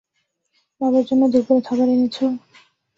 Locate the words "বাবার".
0.81-1.03